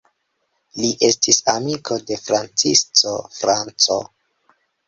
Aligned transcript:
Li 0.79 0.87
estis 1.07 1.39
amiko 1.53 1.99
de 2.09 2.19
Francisco 2.23 3.15
Franco. 3.39 4.03